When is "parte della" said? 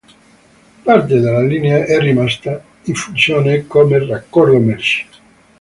0.83-1.43